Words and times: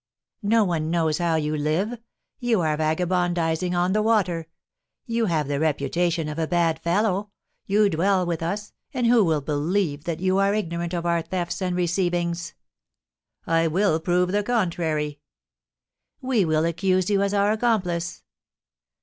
"No 0.41 0.63
one 0.63 0.89
knows 0.89 1.19
how 1.19 1.35
you 1.35 1.55
live. 1.55 1.99
You 2.39 2.61
are 2.61 2.75
vagabondising 2.75 3.77
on 3.77 3.93
the 3.93 4.01
water; 4.01 4.47
you 5.05 5.27
have 5.27 5.47
the 5.47 5.59
reputation 5.59 6.27
of 6.27 6.39
a 6.39 6.47
bad 6.47 6.79
fellow; 6.79 7.29
you 7.67 7.87
dwell 7.87 8.25
with 8.25 8.41
us, 8.41 8.73
and 8.95 9.05
who 9.05 9.23
will 9.23 9.41
believe 9.41 10.05
that 10.05 10.19
you 10.19 10.39
are 10.39 10.55
ignorant 10.55 10.95
of 10.95 11.05
our 11.05 11.21
thefts 11.21 11.61
and 11.61 11.75
receivings?" 11.75 12.55
"I 13.45 13.67
will 13.67 13.99
prove 13.99 14.31
the 14.31 14.41
contrary." 14.41 15.19
"We 16.19 16.45
will 16.45 16.65
accuse 16.65 17.11
you 17.11 17.21
as 17.21 17.35
our 17.35 17.51
accomplice." 17.51 18.23